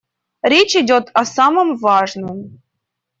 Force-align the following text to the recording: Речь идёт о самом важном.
Речь 0.53 0.75
идёт 0.75 1.11
о 1.13 1.23
самом 1.25 1.77
важном. 1.77 2.41